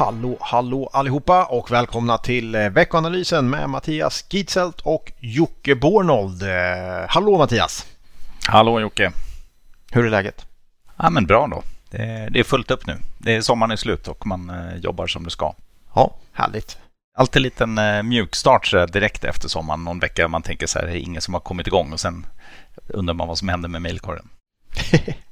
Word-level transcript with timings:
Hallå, 0.00 0.36
hallå 0.40 0.90
allihopa 0.92 1.44
och 1.44 1.70
välkomna 1.70 2.18
till 2.18 2.54
eh, 2.54 2.68
veckoanalysen 2.68 3.50
med 3.50 3.70
Mattias 3.70 4.24
Gitzelt 4.30 4.80
och 4.80 5.12
Jocke 5.18 5.74
Bornold. 5.74 6.42
Eh, 6.42 6.48
hallå 7.08 7.38
Mattias! 7.38 7.86
Hallå 8.46 8.80
Jocke! 8.80 9.12
Hur 9.92 10.06
är 10.06 10.10
läget? 10.10 10.46
Ja 10.96 11.10
men 11.10 11.26
bra 11.26 11.46
då. 11.46 11.62
Det 11.90 11.98
är, 12.34 12.44
fullt 12.44 12.70
upp 12.70 12.86
nu. 12.86 12.96
Det 13.18 13.36
är 13.36 13.40
sommaren 13.40 13.70
är 13.70 13.76
slut 13.76 14.08
och 14.08 14.26
man 14.26 14.50
eh, 14.50 14.76
jobbar 14.76 15.06
som 15.06 15.24
det 15.24 15.30
ska. 15.30 15.54
Ja, 15.94 16.16
härligt. 16.32 16.78
Alltid 17.18 17.36
en 17.36 17.42
liten 17.42 18.08
mjukstart 18.08 18.74
direkt 18.92 19.24
efter 19.24 19.48
sommaren. 19.48 19.84
Någon 19.84 19.98
vecka 19.98 20.28
man 20.28 20.42
tänker 20.42 20.66
så 20.66 20.78
här, 20.78 20.86
det 20.86 20.92
är 20.92 20.96
ingen 20.96 21.22
som 21.22 21.34
har 21.34 21.40
kommit 21.40 21.66
igång 21.66 21.92
och 21.92 22.00
sen 22.00 22.26
undrar 22.88 23.14
man 23.14 23.28
vad 23.28 23.38
som 23.38 23.48
händer 23.48 23.68
med 23.68 23.82
mejlkorgen. 23.82 24.28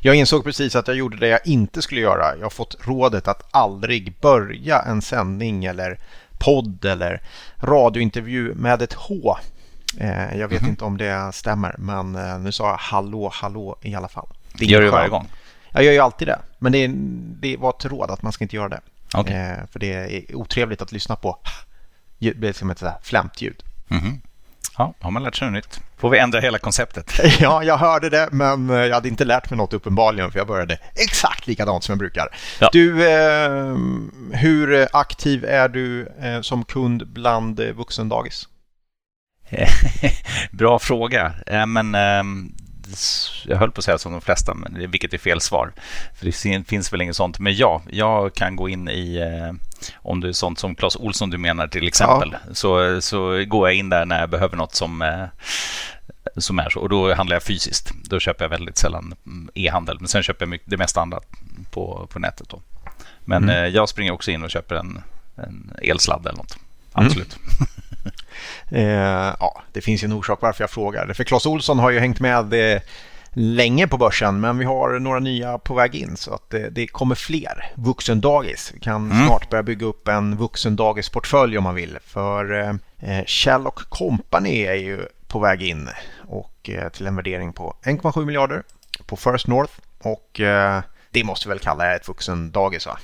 Jag 0.00 0.14
insåg 0.14 0.44
precis 0.44 0.76
att 0.76 0.88
jag 0.88 0.96
gjorde 0.96 1.16
det 1.16 1.28
jag 1.28 1.46
inte 1.46 1.82
skulle 1.82 2.00
göra. 2.00 2.36
Jag 2.36 2.44
har 2.44 2.50
fått 2.50 2.76
rådet 2.80 3.28
att 3.28 3.48
aldrig 3.50 4.14
börja 4.20 4.82
en 4.82 5.02
sändning 5.02 5.64
eller 5.64 5.98
podd 6.38 6.84
eller 6.84 7.20
radiointervju 7.56 8.54
med 8.54 8.82
ett 8.82 8.92
H. 8.92 9.36
Eh, 9.98 10.38
jag 10.38 10.48
vet 10.48 10.60
mm 10.60 10.70
inte 10.70 10.84
om 10.84 10.96
det 10.96 11.30
stämmer, 11.32 11.74
men 11.78 12.16
eh, 12.16 12.38
nu 12.38 12.52
sa 12.52 12.68
jag 12.68 12.76
hallå, 12.76 13.30
hallå 13.34 13.78
i 13.82 13.94
alla 13.94 14.08
fall. 14.08 14.28
Det 14.52 14.64
gör 14.64 14.80
du 14.80 14.90
varje 14.90 15.08
gång? 15.08 15.28
Jag 15.70 15.84
gör 15.84 15.92
ju 15.92 15.98
alltid 15.98 16.28
det, 16.28 16.38
men 16.58 16.72
det, 16.72 16.90
det 17.48 17.56
var 17.56 17.70
ett 17.70 17.84
råd 17.84 18.10
att 18.10 18.22
man 18.22 18.32
ska 18.32 18.44
inte 18.44 18.56
göra 18.56 18.68
det. 18.68 18.80
Okay. 19.14 19.34
Eh, 19.34 19.56
för 19.72 19.78
det 19.78 19.92
är 19.92 20.36
otrevligt 20.36 20.82
att 20.82 20.92
lyssna 20.92 21.16
på. 21.16 21.38
Det 22.18 22.36
blir 22.36 22.52
som 22.52 22.70
ett 22.70 22.82
flämtljud. 23.02 23.62
Mm. 23.88 24.20
Ja, 24.80 24.94
har 25.00 25.10
man 25.10 25.22
lärt 25.22 25.36
sig 25.36 25.50
något 25.50 25.54
nytt. 25.54 25.80
Får 25.96 26.10
vi 26.10 26.18
ändra 26.18 26.40
hela 26.40 26.58
konceptet? 26.58 27.20
Ja, 27.40 27.62
jag 27.64 27.76
hörde 27.76 28.10
det, 28.10 28.28
men 28.32 28.70
eh, 28.70 28.76
jag 28.76 28.94
hade 28.94 29.08
inte 29.08 29.24
lärt 29.24 29.50
mig 29.50 29.56
något 29.56 29.72
uppenbarligen, 29.72 30.32
för 30.32 30.38
jag 30.38 30.46
började 30.46 30.78
exakt 30.94 31.46
likadant 31.46 31.84
som 31.84 31.92
jag 31.92 31.98
brukar. 31.98 32.28
Ja. 32.60 32.68
Du, 32.72 33.08
eh, 33.08 33.76
hur 34.32 34.88
aktiv 34.92 35.44
är 35.44 35.68
du 35.68 36.06
eh, 36.22 36.40
som 36.40 36.64
kund 36.64 37.08
bland 37.08 37.60
eh, 37.60 37.72
vuxendagis? 37.72 38.48
Bra 40.50 40.78
fråga. 40.78 41.32
Eh, 41.46 41.66
men 41.66 41.94
ehm, 41.94 42.52
jag 43.46 43.56
höll 43.56 43.70
på 43.70 43.78
att 43.78 43.84
säga 43.84 43.98
som 43.98 44.12
de 44.12 44.20
flesta, 44.20 44.54
men 44.54 44.90
vilket 44.90 45.14
är 45.14 45.18
fel 45.18 45.40
svar. 45.40 45.72
För 46.18 46.26
det 46.26 46.64
finns 46.64 46.92
väl 46.92 47.02
inget 47.02 47.16
sånt. 47.16 47.38
Men 47.38 47.56
ja, 47.56 47.82
jag 47.90 48.34
kan 48.34 48.56
gå 48.56 48.68
in 48.68 48.88
i, 48.88 49.16
eh, 49.16 49.54
om 49.94 50.20
det 50.20 50.28
är 50.28 50.32
sånt 50.32 50.58
som 50.58 50.74
Clas 50.74 50.96
Olsson 50.96 51.30
du 51.30 51.38
menar 51.38 51.68
till 51.68 51.88
exempel, 51.88 52.36
ja. 52.48 52.54
så, 52.54 53.00
så 53.00 53.44
går 53.44 53.68
jag 53.68 53.76
in 53.76 53.88
där 53.88 54.04
när 54.04 54.20
jag 54.20 54.30
behöver 54.30 54.56
något 54.56 54.74
som 54.74 55.02
eh, 55.02 55.26
som 56.36 56.58
är 56.58 56.70
så. 56.70 56.80
Och 56.80 56.88
då 56.88 57.14
handlar 57.14 57.36
jag 57.36 57.42
fysiskt. 57.42 57.92
Då 58.04 58.20
köper 58.20 58.44
jag 58.44 58.50
väldigt 58.50 58.76
sällan 58.76 59.14
e-handel. 59.54 59.96
Men 60.00 60.08
sen 60.08 60.22
köper 60.22 60.42
jag 60.42 60.48
mycket, 60.48 60.70
det 60.70 60.76
mesta 60.76 61.00
andra 61.00 61.20
på, 61.70 62.08
på 62.12 62.18
nätet. 62.18 62.48
Då. 62.48 62.62
Men 63.24 63.42
mm. 63.42 63.64
Eh, 63.64 63.68
jag 63.68 63.88
springer 63.88 64.12
också 64.12 64.30
in 64.30 64.42
och 64.42 64.50
köper 64.50 64.74
en, 64.74 65.02
en 65.36 65.72
elsladd 65.82 66.26
eller 66.26 66.38
något. 66.38 66.56
Mm. 66.94 67.06
Absolut. 67.06 67.36
Mm. 67.36 67.70
Eh, 68.70 69.34
ja, 69.40 69.62
det 69.72 69.80
finns 69.80 70.02
ju 70.02 70.06
en 70.06 70.12
orsak 70.12 70.42
varför 70.42 70.62
jag 70.62 70.70
frågar. 70.70 71.12
För 71.12 71.24
Clas 71.24 71.46
Olsson 71.46 71.78
har 71.78 71.90
ju 71.90 71.98
hängt 71.98 72.20
med 72.20 72.74
eh, 72.74 72.80
länge 73.32 73.86
på 73.86 73.96
börsen 73.96 74.40
men 74.40 74.58
vi 74.58 74.64
har 74.64 74.98
några 74.98 75.18
nya 75.18 75.58
på 75.58 75.74
väg 75.74 75.94
in 75.94 76.16
så 76.16 76.34
att 76.34 76.50
det, 76.50 76.70
det 76.70 76.86
kommer 76.86 77.14
fler 77.14 77.72
vuxendagis. 77.74 78.70
Vi 78.74 78.80
kan 78.80 79.10
mm. 79.10 79.26
snart 79.26 79.50
börja 79.50 79.62
bygga 79.62 79.86
upp 79.86 80.08
en 80.08 80.36
vuxendagisportfölj 80.36 81.58
om 81.58 81.64
man 81.64 81.74
vill. 81.74 81.98
För 82.04 82.52
eh, 82.98 83.24
Kjell 83.26 83.64
Company 83.88 84.62
är 84.62 84.74
ju 84.74 85.06
på 85.28 85.38
väg 85.38 85.62
in 85.62 85.88
och 86.28 86.70
eh, 86.70 86.88
till 86.88 87.06
en 87.06 87.16
värdering 87.16 87.52
på 87.52 87.76
1,7 87.82 88.24
miljarder 88.24 88.62
på 89.06 89.16
First 89.16 89.46
North 89.46 89.72
och 89.98 90.40
eh, 90.40 90.80
det 91.10 91.24
måste 91.24 91.48
vi 91.48 91.50
väl 91.50 91.58
kalla 91.58 91.94
ett 91.94 92.08
vuxendagis 92.08 92.86
va? 92.86 92.98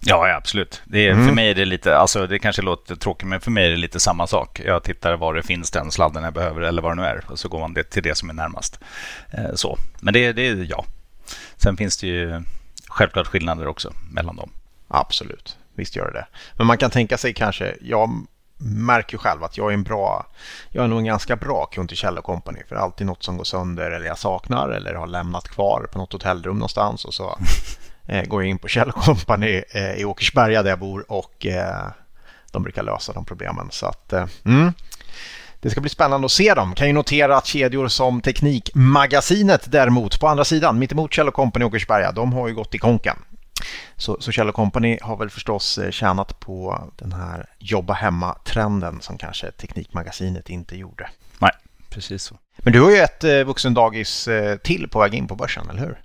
Ja, 0.00 0.34
absolut. 0.36 0.82
Det 0.84 1.08
är, 1.08 1.12
mm. 1.12 1.26
För 1.26 1.34
mig 1.34 1.50
är 1.50 1.54
det 1.54 1.64
lite, 1.64 1.96
alltså 1.96 2.26
det 2.26 2.38
kanske 2.38 2.62
låter 2.62 2.96
tråkigt, 2.96 3.28
men 3.28 3.40
för 3.40 3.50
mig 3.50 3.66
är 3.66 3.70
det 3.70 3.76
lite 3.76 4.00
samma 4.00 4.26
sak. 4.26 4.60
Jag 4.64 4.82
tittar 4.82 5.16
var 5.16 5.34
det 5.34 5.42
finns 5.42 5.70
den 5.70 5.90
sladden 5.90 6.24
jag 6.24 6.32
behöver 6.32 6.60
eller 6.60 6.82
vad 6.82 6.92
det 6.92 7.02
nu 7.02 7.08
är 7.08 7.24
och 7.26 7.38
så 7.38 7.48
går 7.48 7.60
man 7.60 7.74
det 7.74 7.82
till 7.82 8.02
det 8.02 8.14
som 8.14 8.30
är 8.30 8.34
närmast. 8.34 8.80
Eh, 9.30 9.54
så. 9.54 9.78
Men 10.00 10.14
det, 10.14 10.32
det 10.32 10.48
är 10.48 10.66
ja. 10.70 10.84
Sen 11.56 11.76
finns 11.76 11.96
det 11.96 12.06
ju 12.06 12.42
självklart 12.88 13.26
skillnader 13.26 13.66
också 13.66 13.92
mellan 14.10 14.36
dem. 14.36 14.50
Absolut, 14.88 15.58
visst 15.74 15.96
gör 15.96 16.06
det 16.06 16.12
det. 16.12 16.26
Men 16.56 16.66
man 16.66 16.78
kan 16.78 16.90
tänka 16.90 17.18
sig 17.18 17.34
kanske, 17.34 17.76
jag 17.80 18.26
märker 18.60 19.18
själv 19.18 19.44
att 19.44 19.56
jag 19.56 19.70
är 19.70 19.74
en 19.74 19.82
bra, 19.82 20.26
jag 20.70 20.84
är 20.84 20.88
nog 20.88 20.98
en 20.98 21.04
ganska 21.04 21.36
bra 21.36 21.66
kund 21.66 21.88
till 21.88 21.98
Kjell 21.98 22.16
Company 22.16 22.58
för 22.68 22.76
alltid 22.76 23.06
något 23.06 23.22
som 23.22 23.36
går 23.36 23.44
sönder 23.44 23.90
eller 23.90 24.06
jag 24.06 24.18
saknar 24.18 24.68
eller 24.68 24.94
har 24.94 25.06
lämnat 25.06 25.48
kvar 25.48 25.88
på 25.92 25.98
något 25.98 26.12
hotellrum 26.12 26.56
någonstans 26.56 27.04
och 27.04 27.14
så 27.14 27.38
går 28.08 28.42
jag 28.42 28.50
in 28.50 28.58
på 28.58 28.68
Kjell 28.68 28.92
Company 28.92 29.62
eh, 29.70 29.94
i 29.94 30.04
Åkersberga 30.04 30.62
där 30.62 30.70
jag 30.70 30.78
bor 30.78 31.12
och 31.12 31.46
eh, 31.46 31.86
de 32.52 32.62
brukar 32.62 32.82
lösa 32.82 33.12
de 33.12 33.24
problemen. 33.24 33.68
Så 33.70 33.86
att, 33.86 34.12
eh, 34.12 34.26
mm. 34.44 34.72
Det 35.60 35.70
ska 35.70 35.80
bli 35.80 35.90
spännande 35.90 36.24
att 36.24 36.32
se 36.32 36.54
dem. 36.54 36.74
Kan 36.74 36.86
ju 36.86 36.92
notera 36.92 37.36
att 37.36 37.46
kedjor 37.46 37.88
som 37.88 38.20
Teknikmagasinet 38.20 39.72
däremot 39.72 40.20
på 40.20 40.28
andra 40.28 40.44
sidan, 40.44 40.78
mittemot 40.78 41.12
Kjell 41.12 41.30
Company 41.30 41.64
i 41.64 41.68
Åkersberga, 41.68 42.12
de 42.12 42.32
har 42.32 42.48
ju 42.48 42.54
gått 42.54 42.74
i 42.74 42.78
konken. 42.78 43.16
Så, 43.96 44.16
så 44.20 44.32
Kjell 44.32 44.52
Company 44.52 44.98
har 45.02 45.16
väl 45.16 45.30
förstås 45.30 45.78
eh, 45.78 45.90
tjänat 45.90 46.40
på 46.40 46.84
den 46.96 47.12
här 47.12 47.46
jobba 47.58 47.92
hemma-trenden 47.92 49.00
som 49.00 49.18
kanske 49.18 49.50
Teknikmagasinet 49.50 50.50
inte 50.50 50.76
gjorde. 50.76 51.10
Nej, 51.38 51.52
precis 51.90 52.22
så. 52.22 52.36
Men 52.56 52.72
du 52.72 52.80
har 52.80 52.90
ju 52.90 52.96
ett 52.96 53.24
eh, 53.24 53.44
vuxendagis 53.44 54.28
till 54.62 54.88
på 54.88 55.00
väg 55.00 55.14
in 55.14 55.28
på 55.28 55.36
börsen, 55.36 55.70
eller 55.70 55.80
hur? 55.80 55.98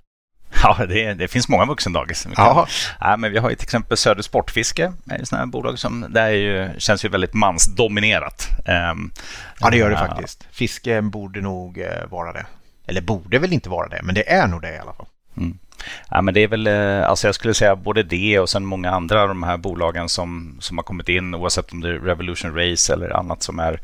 Ja, 0.64 0.86
det, 0.86 1.14
det 1.14 1.28
finns 1.28 1.48
många 1.48 1.64
vuxendagis. 1.64 2.26
Ja. 2.36 2.66
Ja, 3.00 3.16
men 3.16 3.32
vi 3.32 3.38
har 3.38 3.50
ju 3.50 3.56
till 3.56 3.64
exempel 3.64 3.96
Söder 3.96 4.22
Sportfiske, 4.22 4.92
ett 5.10 5.28
sådant 5.28 5.52
bolag 5.52 5.78
som 5.78 6.06
det 6.08 6.20
är 6.20 6.30
ju, 6.30 6.70
känns 6.78 7.04
ju 7.04 7.08
väldigt 7.08 7.34
mansdominerat. 7.34 8.48
Um, 8.92 9.12
ja, 9.60 9.70
det 9.70 9.76
gör 9.76 9.90
det 9.90 9.96
faktiskt. 9.96 10.46
Fiske 10.50 11.02
borde 11.02 11.40
nog 11.40 11.78
eh, 11.78 12.06
vara 12.10 12.32
det. 12.32 12.46
Eller 12.86 13.00
borde 13.00 13.38
väl 13.38 13.52
inte 13.52 13.68
vara 13.68 13.88
det, 13.88 14.00
men 14.02 14.14
det 14.14 14.32
är 14.32 14.46
nog 14.46 14.62
det 14.62 14.74
i 14.74 14.78
alla 14.78 14.92
fall. 14.92 15.06
Mm. 15.36 15.58
Ja, 16.10 16.22
men 16.22 16.34
det 16.34 16.40
är 16.40 16.48
väl, 16.48 16.66
eh, 16.66 17.08
alltså 17.08 17.28
jag 17.28 17.34
skulle 17.34 17.54
säga 17.54 17.76
både 17.76 18.02
det 18.02 18.38
och 18.38 18.48
sen 18.48 18.64
många 18.64 18.90
andra 18.90 19.22
av 19.22 19.28
de 19.28 19.42
här 19.42 19.56
bolagen 19.56 20.08
som, 20.08 20.56
som 20.60 20.78
har 20.78 20.82
kommit 20.82 21.08
in, 21.08 21.34
oavsett 21.34 21.72
om 21.72 21.80
det 21.80 21.88
är 21.88 21.98
Revolution 21.98 22.54
Race 22.54 22.92
eller 22.92 23.16
annat 23.16 23.42
som 23.42 23.58
är... 23.58 23.80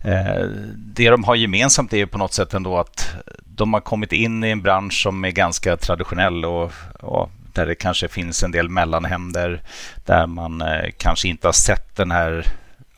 Eh, 0.00 0.44
det 0.76 1.10
de 1.10 1.24
har 1.24 1.34
gemensamt 1.34 1.92
är 1.92 1.96
ju 1.96 2.06
på 2.06 2.18
något 2.18 2.32
sätt 2.32 2.54
ändå 2.54 2.78
att 2.78 3.14
de 3.44 3.72
har 3.72 3.80
kommit 3.80 4.12
in 4.12 4.44
i 4.44 4.50
en 4.50 4.62
bransch 4.62 5.02
som 5.02 5.24
är 5.24 5.30
ganska 5.30 5.76
traditionell 5.76 6.44
och, 6.44 6.72
och 7.00 7.30
där 7.52 7.66
det 7.66 7.74
kanske 7.74 8.08
finns 8.08 8.42
en 8.42 8.50
del 8.50 8.68
mellanhänder, 8.68 9.62
där 10.06 10.26
man 10.26 10.60
eh, 10.60 10.90
kanske 10.96 11.28
inte 11.28 11.48
har 11.48 11.52
sett 11.52 11.96
den 11.96 12.10
här 12.10 12.46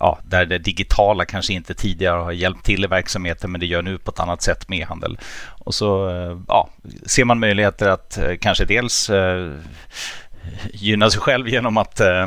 ja, 0.02 0.18
där 0.24 0.46
det 0.46 0.58
digitala 0.58 1.24
kanske 1.24 1.52
inte 1.52 1.74
tidigare 1.74 2.18
har 2.18 2.32
hjälpt 2.32 2.64
till 2.64 2.84
i 2.84 2.86
verksamheten 2.86 3.52
men 3.52 3.60
det 3.60 3.66
gör 3.66 3.82
nu 3.82 3.98
på 3.98 4.10
ett 4.10 4.20
annat 4.20 4.42
sätt 4.42 4.68
med 4.68 4.78
e-handel. 4.78 5.18
Och 5.64 5.74
så 5.74 6.08
eh, 6.08 6.38
ja, 6.48 6.68
ser 7.06 7.24
man 7.24 7.40
möjligheter 7.40 7.88
att 7.88 8.18
eh, 8.18 8.36
kanske 8.40 8.64
dels 8.64 9.10
eh, 9.10 9.52
gynna 10.72 11.10
sig 11.10 11.20
själv 11.20 11.48
genom 11.48 11.76
att, 11.76 12.00
eh, 12.00 12.26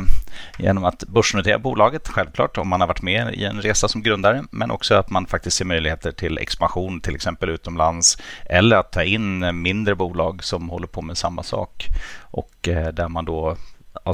genom 0.58 0.84
att 0.84 1.04
börsnotera 1.04 1.58
bolaget, 1.58 2.08
självklart, 2.08 2.58
om 2.58 2.68
man 2.68 2.80
har 2.80 2.88
varit 2.88 3.02
med 3.02 3.34
i 3.34 3.44
en 3.44 3.62
resa 3.62 3.88
som 3.88 4.02
grundare, 4.02 4.44
men 4.50 4.70
också 4.70 4.94
att 4.94 5.10
man 5.10 5.26
faktiskt 5.26 5.56
ser 5.56 5.64
möjligheter 5.64 6.12
till 6.12 6.38
expansion, 6.38 7.00
till 7.00 7.14
exempel 7.14 7.48
utomlands, 7.48 8.18
eller 8.46 8.76
att 8.76 8.92
ta 8.92 9.02
in 9.02 9.62
mindre 9.62 9.94
bolag 9.94 10.44
som 10.44 10.70
håller 10.70 10.86
på 10.86 11.02
med 11.02 11.18
samma 11.18 11.42
sak 11.42 11.86
och 12.20 12.68
eh, 12.68 12.88
där 12.88 13.08
man 13.08 13.24
då 13.24 13.56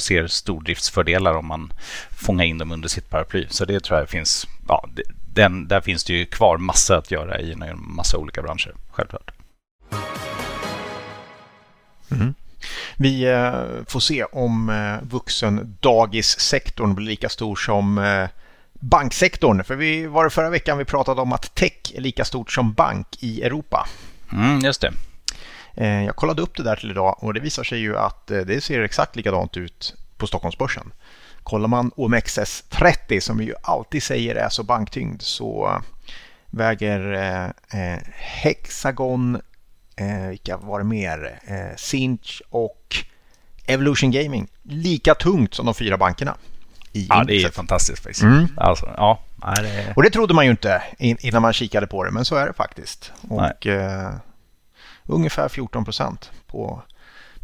ser 0.01 0.27
stordriftsfördelar 0.27 1.35
om 1.35 1.47
man 1.47 1.73
fångar 2.11 2.45
in 2.45 2.59
dem 2.59 2.73
under 2.73 2.89
sitt 2.89 3.11
paraply. 3.11 3.47
Så 3.51 3.65
det 3.65 3.81
tror 3.81 3.99
jag 3.99 4.09
finns, 4.09 4.47
ja, 4.69 4.89
den, 5.35 5.69
där 5.69 5.81
finns 5.81 6.05
det 6.05 6.13
ju 6.13 6.27
kvar 6.27 6.59
massa 6.59 6.97
att 6.97 7.11
göra 7.11 7.41
i 7.41 7.53
en 7.53 7.65
massa 7.77 8.19
olika 8.19 8.43
branscher, 8.43 8.75
självklart. 8.91 9.31
Mm. 12.11 12.35
Vi 12.97 13.25
eh, 13.25 13.53
får 13.87 14.01
se 14.01 14.25
om 14.25 14.69
eh, 14.69 15.09
vuxendagissektorn 15.09 16.95
blir 16.95 17.07
lika 17.07 17.29
stor 17.29 17.57
som 17.57 17.99
eh, 17.99 18.29
banksektorn. 18.81 19.65
För 19.65 19.77
vi 19.77 20.07
var 20.07 20.25
det 20.25 20.31
förra 20.31 20.51
veckan 20.51 20.79
vi 20.79 20.85
pratade 20.85 21.21
om 21.21 21.33
att 21.33 21.55
tech 21.55 21.93
är 21.95 22.01
lika 22.01 22.25
stort 22.25 22.53
som 22.53 22.73
bank 22.73 23.07
i 23.21 23.43
Europa. 23.43 23.89
Mm, 24.33 24.61
just 24.61 24.81
det. 24.81 24.93
Jag 25.75 26.17
kollade 26.17 26.43
upp 26.43 26.57
det 26.57 26.63
där 26.63 26.77
till 26.77 26.91
idag 26.91 27.17
och 27.21 27.35
det 27.35 27.41
visar 27.41 27.65
sig 27.65 27.79
ju 27.79 27.99
att 27.99 28.27
det 28.27 28.65
ser 28.65 28.81
exakt 28.83 29.17
likadant 29.17 29.57
ut 29.57 29.95
på 30.17 30.27
Stockholmsbörsen. 30.27 30.93
Kollar 31.43 31.69
man 31.69 31.91
OMXS30 31.91 33.21
som 33.21 33.39
vi 33.39 33.45
ju 33.45 33.55
alltid 33.63 34.03
säger 34.03 34.35
är 34.35 34.49
så 34.49 34.63
banktyngd 34.63 35.23
så 35.23 35.83
väger 36.51 37.53
Hexagon 38.15 39.41
eh, 39.97 40.29
vilka 40.29 40.57
var 40.57 40.79
det 40.79 40.85
mer? 40.85 41.41
Eh, 41.45 41.77
Sinch 41.77 42.43
och 42.51 42.97
Evolution 43.67 44.11
Gaming. 44.11 44.49
Lika 44.63 45.15
tungt 45.15 45.55
som 45.55 45.67
de 45.67 45.75
fyra 45.75 45.99
bankerna. 45.99 46.37
ja, 46.93 47.25
det 47.25 47.43
är 47.43 47.51
fantastiskt 47.51 48.03
faktiskt. 48.03 48.23
Mm. 48.23 48.49
Alltså, 48.57 48.91
ja, 48.97 49.23
det... 49.57 49.93
Och 49.97 50.03
det 50.03 50.11
trodde 50.11 50.35
man 50.35 50.45
ju 50.45 50.51
inte 50.51 50.83
innan 50.99 51.43
man 51.43 51.53
kikade 51.53 51.87
på 51.87 52.05
det, 52.05 52.11
men 52.11 52.25
så 52.25 52.37
är 52.37 52.47
det 52.47 52.53
faktiskt. 52.53 53.13
Och 53.29 53.67
eh, 53.67 54.15
ungefär 55.13 55.49
14 55.49 55.85
procent 55.85 56.31
på, 56.47 56.83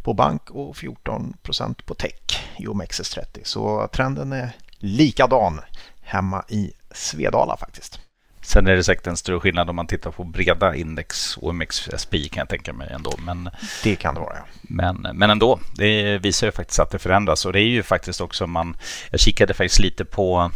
på 0.03 0.13
bank 0.13 0.49
och 0.49 0.75
14% 0.75 1.83
på 1.85 1.93
tech 1.93 2.47
i 2.57 2.67
OMXS30. 2.67 3.39
Så 3.43 3.87
trenden 3.91 4.33
är 4.33 4.51
likadan 4.77 5.59
hemma 6.01 6.43
i 6.47 6.71
Svedala 6.91 7.57
faktiskt. 7.57 7.99
Sen 8.41 8.67
är 8.67 8.75
det 8.75 8.83
säkert 8.83 9.07
en 9.07 9.17
större 9.17 9.39
skillnad 9.39 9.69
om 9.69 9.75
man 9.75 9.87
tittar 9.87 10.11
på 10.11 10.23
breda 10.23 10.75
index, 10.75 11.37
OMXSP 11.37 12.11
kan 12.31 12.41
jag 12.41 12.49
tänka 12.49 12.73
mig 12.73 12.89
ändå. 12.91 13.13
Men, 13.25 13.49
det 13.83 13.95
kan 13.95 14.13
det 14.13 14.19
vara, 14.19 14.35
ja. 14.35 14.43
Men, 14.61 15.07
men 15.13 15.29
ändå, 15.29 15.59
det 15.75 16.17
visar 16.17 16.47
ju 16.47 16.51
faktiskt 16.51 16.79
att 16.79 16.91
det 16.91 16.99
förändras. 16.99 17.45
Och 17.45 17.53
det 17.53 17.59
är 17.59 17.67
ju 17.67 17.83
faktiskt 17.83 18.21
också 18.21 18.47
man... 18.47 18.77
Jag 19.11 19.19
kikade 19.19 19.53
faktiskt 19.53 19.79
lite 19.79 20.05
på 20.05 20.51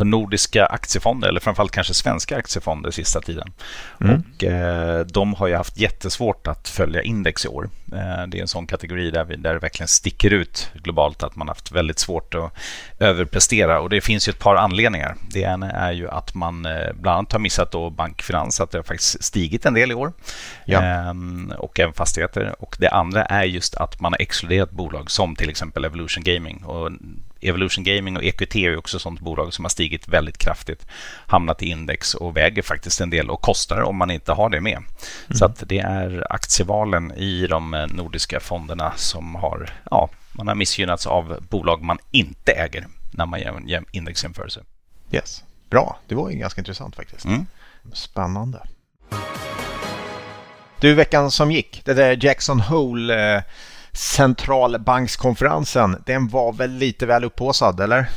på 0.00 0.04
nordiska 0.04 0.66
aktiefonder, 0.66 1.28
eller 1.28 1.40
framförallt 1.40 1.72
kanske 1.72 1.94
svenska 1.94 2.36
aktiefonder 2.36 2.90
sista 2.90 3.20
tiden. 3.20 3.52
Mm. 4.00 4.22
Och 4.36 4.44
eh, 4.44 5.06
De 5.06 5.34
har 5.34 5.46
ju 5.46 5.56
haft 5.56 5.78
jättesvårt 5.78 6.46
att 6.46 6.68
följa 6.68 7.02
index 7.02 7.44
i 7.44 7.48
år. 7.48 7.70
Eh, 7.92 8.26
det 8.28 8.38
är 8.38 8.40
en 8.40 8.48
sån 8.48 8.66
kategori 8.66 9.10
där, 9.10 9.24
vi, 9.24 9.36
där 9.36 9.52
det 9.52 9.58
verkligen 9.58 9.88
sticker 9.88 10.30
ut 10.30 10.70
globalt 10.74 11.22
att 11.22 11.36
man 11.36 11.48
haft 11.48 11.72
väldigt 11.72 11.98
svårt 11.98 12.34
att 12.34 12.52
överprestera. 12.98 13.80
Och 13.80 13.90
Det 13.90 14.00
finns 14.00 14.28
ju 14.28 14.30
ett 14.30 14.38
par 14.38 14.56
anledningar. 14.56 15.16
Det 15.30 15.40
ena 15.40 15.70
är 15.70 15.92
ju 15.92 16.08
att 16.08 16.34
man 16.34 16.66
eh, 16.66 16.92
bland 16.94 17.18
annat 17.18 17.32
har 17.32 17.40
missat 17.40 17.72
då 17.72 17.90
bankfinans, 17.90 18.60
att 18.60 18.70
det 18.70 18.78
har 18.78 18.82
faktiskt 18.82 19.24
stigit 19.24 19.66
en 19.66 19.74
del 19.74 19.90
i 19.90 19.94
år. 19.94 20.12
Ja. 20.64 20.82
Ehm, 20.82 21.52
och 21.58 21.80
även 21.80 21.92
fastigheter. 21.94 22.54
Och 22.58 22.76
Det 22.78 22.88
andra 22.88 23.24
är 23.24 23.44
just 23.44 23.74
att 23.74 24.00
man 24.00 24.12
har 24.12 24.20
exkluderat 24.20 24.70
bolag 24.70 25.10
som 25.10 25.36
till 25.36 25.50
exempel 25.50 25.84
Evolution 25.84 26.24
Gaming. 26.24 26.64
Och 26.64 26.90
Evolution 27.40 27.84
Gaming 27.84 28.16
och 28.16 28.24
EQT 28.24 28.56
är 28.56 28.76
också 28.76 28.98
sånt 28.98 29.20
bolag 29.20 29.54
som 29.54 29.64
har 29.64 29.70
stigit 29.70 30.08
väldigt 30.08 30.38
kraftigt, 30.38 30.86
hamnat 31.26 31.62
i 31.62 31.66
index 31.66 32.14
och 32.14 32.36
väger 32.36 32.62
faktiskt 32.62 33.00
en 33.00 33.10
del 33.10 33.30
och 33.30 33.40
kostar 33.40 33.80
om 33.80 33.96
man 33.96 34.10
inte 34.10 34.32
har 34.32 34.50
det 34.50 34.60
med. 34.60 34.76
Mm. 34.76 34.86
Så 35.30 35.44
att 35.44 35.62
det 35.66 35.78
är 35.78 36.32
aktievalen 36.32 37.12
i 37.12 37.46
de 37.46 37.88
nordiska 37.94 38.40
fonderna 38.40 38.92
som 38.96 39.34
har, 39.34 39.70
ja, 39.90 40.10
man 40.32 40.48
har 40.48 40.54
missgynnats 40.54 41.06
av 41.06 41.46
bolag 41.50 41.82
man 41.82 41.98
inte 42.10 42.52
äger 42.52 42.86
när 43.10 43.26
man 43.26 43.40
gör 43.40 43.84
indexjämförelse. 43.90 44.60
Yes, 45.12 45.44
bra. 45.70 45.98
Det 46.08 46.14
var 46.14 46.30
ju 46.30 46.36
ganska 46.36 46.60
intressant 46.60 46.96
faktiskt. 46.96 47.24
Mm. 47.24 47.46
Spännande. 47.92 48.62
Du, 50.80 50.94
veckan 50.94 51.30
som 51.30 51.50
gick, 51.50 51.82
det 51.84 51.94
där 51.94 52.24
Jackson 52.24 52.60
Hole 52.60 53.36
eh, 53.36 53.42
centralbankskonferensen, 53.92 56.02
den 56.06 56.28
var 56.28 56.52
väl 56.52 56.70
lite 56.70 57.06
väl 57.06 57.24
upphåsad, 57.24 57.80
eller? 57.80 58.08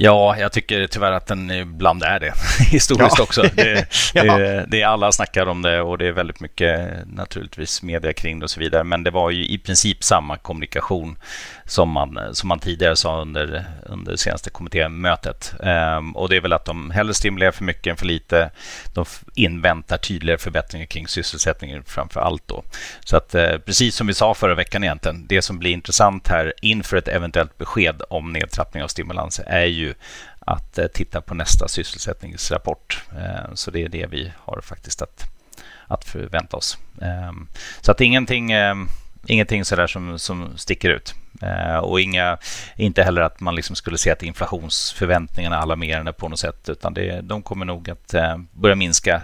Ja, 0.00 0.36
jag 0.38 0.52
tycker 0.52 0.86
tyvärr 0.86 1.12
att 1.12 1.26
den 1.26 1.50
ibland 1.50 2.02
är 2.02 2.20
det 2.20 2.32
historiskt 2.70 3.18
ja. 3.18 3.24
också. 3.24 3.42
Det, 3.42 3.86
ja. 4.14 4.38
det, 4.38 4.66
det, 4.68 4.82
alla 4.82 5.12
snackar 5.12 5.46
om 5.46 5.62
det 5.62 5.80
och 5.80 5.98
det 5.98 6.06
är 6.06 6.12
väldigt 6.12 6.40
mycket 6.40 6.90
naturligtvis 7.06 7.82
media 7.82 8.12
kring 8.12 8.38
det 8.38 8.44
och 8.44 8.50
så 8.50 8.60
vidare. 8.60 8.84
Men 8.84 9.02
det 9.02 9.10
var 9.10 9.30
ju 9.30 9.46
i 9.46 9.58
princip 9.58 10.04
samma 10.04 10.36
kommunikation 10.36 11.18
som 11.64 11.90
man, 11.90 12.18
som 12.32 12.48
man 12.48 12.58
tidigare 12.58 12.96
sa 12.96 13.20
under, 13.20 13.64
under 13.86 14.16
senaste 14.16 14.50
kommittémötet. 14.50 15.54
Um, 15.98 16.16
och 16.16 16.28
det 16.28 16.36
är 16.36 16.40
väl 16.40 16.52
att 16.52 16.64
de 16.64 16.90
hellre 16.90 17.14
stimulerar 17.14 17.50
för 17.50 17.64
mycket 17.64 17.90
än 17.90 17.96
för 17.96 18.06
lite. 18.06 18.50
De 18.94 19.04
inväntar 19.34 19.96
tydligare 19.96 20.38
förbättringar 20.38 20.86
kring 20.86 21.08
sysselsättningen 21.08 21.82
framför 21.86 22.20
allt 22.20 22.42
då. 22.46 22.64
Så 23.04 23.16
att 23.16 23.34
uh, 23.34 23.58
precis 23.58 23.94
som 23.94 24.06
vi 24.06 24.14
sa 24.14 24.34
förra 24.34 24.54
veckan 24.54 24.84
egentligen, 24.84 25.26
det 25.26 25.42
som 25.42 25.58
blir 25.58 25.70
intressant 25.70 26.28
här 26.28 26.52
inför 26.62 26.96
ett 26.96 27.08
eventuellt 27.08 27.58
besked 27.58 28.02
om 28.10 28.32
nedtrappning 28.32 28.82
av 28.82 28.88
stimulans 28.88 29.40
är 29.46 29.66
ju 29.88 29.94
att 30.38 30.78
eh, 30.78 30.86
titta 30.86 31.20
på 31.20 31.34
nästa 31.34 31.68
sysselsättningsrapport. 31.68 33.02
Eh, 33.16 33.54
så 33.54 33.70
det 33.70 33.84
är 33.84 33.88
det 33.88 34.06
vi 34.06 34.32
har 34.38 34.60
faktiskt 34.60 35.02
att, 35.02 35.24
att 35.86 36.04
förvänta 36.04 36.56
oss. 36.56 36.78
Eh, 37.02 37.32
så 37.80 37.92
att 37.92 38.00
ingenting 38.00 38.52
Ingenting 39.26 39.64
sådär 39.64 39.86
som, 39.86 40.18
som 40.18 40.58
sticker 40.58 40.90
ut. 40.90 41.14
Eh, 41.42 41.76
och 41.76 42.00
inga, 42.00 42.38
inte 42.76 43.02
heller 43.02 43.22
att 43.22 43.40
man 43.40 43.54
liksom 43.54 43.76
skulle 43.76 43.98
se 43.98 44.10
att 44.10 44.22
inflationsförväntningarna 44.22 45.56
är 45.56 45.60
alarmerande 45.60 46.12
på 46.12 46.28
något 46.28 46.38
sätt. 46.38 46.68
Utan 46.68 46.94
det, 46.94 47.20
de 47.20 47.42
kommer 47.42 47.64
nog 47.64 47.90
att 47.90 48.14
eh, 48.14 48.38
börja 48.52 48.74
minska 48.74 49.22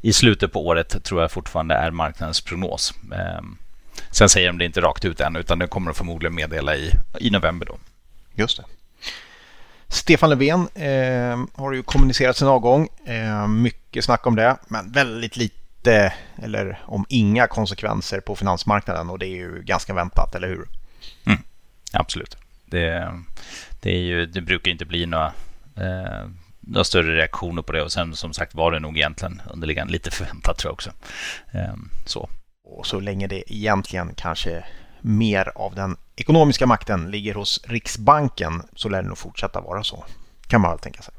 i 0.00 0.12
slutet 0.12 0.52
på 0.52 0.66
året, 0.66 1.04
tror 1.04 1.20
jag 1.20 1.30
fortfarande 1.30 1.74
är 1.74 1.90
marknadens 1.90 2.40
prognos. 2.40 2.94
Eh, 3.12 3.42
sen 4.10 4.28
säger 4.28 4.46
de 4.46 4.58
det 4.58 4.64
inte 4.64 4.80
rakt 4.80 5.04
ut 5.04 5.20
än, 5.20 5.36
utan 5.36 5.58
det 5.58 5.66
kommer 5.66 5.90
de 5.90 5.94
förmodligen 5.94 6.34
meddela 6.34 6.76
i, 6.76 6.90
i 7.20 7.30
november. 7.30 7.66
Då. 7.66 7.78
Just 8.34 8.56
det. 8.56 8.64
Stefan 9.94 10.30
Löfven 10.30 10.68
eh, 10.74 11.44
har 11.54 11.72
ju 11.72 11.82
kommunicerat 11.82 12.36
sin 12.36 12.48
avgång. 12.48 12.88
Eh, 13.06 13.48
mycket 13.48 14.04
snack 14.04 14.26
om 14.26 14.36
det, 14.36 14.56
men 14.68 14.92
väldigt 14.92 15.36
lite 15.36 16.12
eller 16.42 16.80
om 16.86 17.06
inga 17.08 17.46
konsekvenser 17.46 18.20
på 18.20 18.36
finansmarknaden 18.36 19.10
och 19.10 19.18
det 19.18 19.26
är 19.26 19.36
ju 19.36 19.62
ganska 19.62 19.94
väntat, 19.94 20.34
eller 20.34 20.48
hur? 20.48 20.68
Mm, 21.26 21.38
absolut. 21.92 22.36
Det, 22.66 23.12
det, 23.80 23.90
är 23.90 24.00
ju, 24.00 24.26
det 24.26 24.40
brukar 24.40 24.70
inte 24.70 24.84
bli 24.84 25.06
några, 25.06 25.32
eh, 25.76 26.28
några 26.60 26.84
större 26.84 27.16
reaktioner 27.16 27.62
på 27.62 27.72
det 27.72 27.82
och 27.82 27.92
sen 27.92 28.14
som 28.14 28.32
sagt 28.32 28.54
var 28.54 28.72
det 28.72 28.80
nog 28.80 28.96
egentligen 28.96 29.42
underliggande 29.50 29.92
lite 29.92 30.10
förväntat 30.10 30.58
tror 30.58 30.68
jag 30.68 30.74
också. 30.74 30.90
Eh, 31.52 31.74
så. 32.06 32.28
Och 32.64 32.86
så 32.86 33.00
länge 33.00 33.26
det 33.26 33.52
egentligen 33.54 34.14
kanske 34.16 34.64
mer 35.04 35.52
av 35.54 35.74
den 35.74 35.96
ekonomiska 36.16 36.66
makten 36.66 37.10
ligger 37.10 37.34
hos 37.34 37.60
Riksbanken 37.64 38.62
så 38.74 38.88
lär 38.88 39.02
det 39.02 39.08
nog 39.08 39.18
fortsätta 39.18 39.60
vara 39.60 39.84
så. 39.84 40.04
Kan 40.46 40.60
man 40.60 40.70
väl 40.70 40.78
tänka 40.78 41.02
sig. 41.02 41.14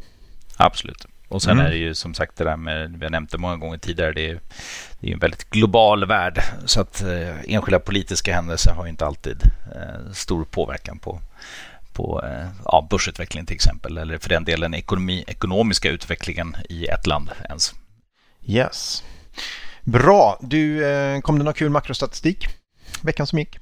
Absolut. 0.58 1.06
Och 1.28 1.42
sen 1.42 1.52
mm. 1.52 1.66
är 1.66 1.70
det 1.70 1.78
ju 1.78 1.96
som 1.96 2.14
sagt 2.14 2.38
det 2.38 2.44
där 2.44 2.58
med, 2.58 2.98
vi 3.00 3.06
har 3.06 3.12
nämnt 3.12 3.32
det 3.32 3.38
många 3.38 3.58
gånger 3.58 3.78
tidigare, 3.78 4.12
det 4.14 4.30
är, 4.30 4.40
det 5.00 5.10
är 5.10 5.14
en 5.14 5.20
väldigt 5.20 5.50
global 5.50 6.06
värld. 6.06 6.42
Så 6.66 6.82
att 6.82 7.02
eh, 7.02 7.54
enskilda 7.54 7.80
politiska 7.80 8.36
händelser 8.36 8.72
har 8.72 8.88
inte 8.88 9.06
alltid 9.06 9.44
eh, 9.76 10.12
stor 10.14 10.46
påverkan 10.46 11.00
på, 11.00 11.20
på 11.94 12.24
eh, 12.24 12.48
ja, 12.66 12.88
börsutvecklingen 12.90 13.46
till 13.46 13.56
exempel. 13.56 13.98
Eller 13.98 14.18
för 14.18 14.30
den 14.30 14.44
delen 14.44 14.74
ekonomi, 14.74 15.24
ekonomiska 15.28 15.90
utvecklingen 15.90 16.56
i 16.70 16.86
ett 16.86 17.08
land 17.08 17.30
ens. 17.50 17.74
Yes. 18.46 19.04
Bra. 19.82 20.40
Du, 20.42 20.86
eh, 20.86 21.22
kom 21.22 21.38
det 21.38 21.46
någon 21.46 21.54
kul 21.54 21.70
makrostatistik 21.70 22.48
veckan 23.02 23.28
som 23.28 23.40
gick? 23.40 23.60